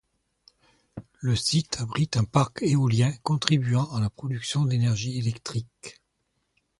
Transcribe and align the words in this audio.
Le 1.19 1.35
site 1.35 1.79
abrite 1.79 2.17
un 2.17 2.23
parc 2.23 2.63
éolien 2.63 3.13
contribuant 3.21 3.87
à 3.93 3.99
la 4.01 4.09
production 4.09 4.65
d'énergie 4.65 5.19
électrique. 5.19 6.01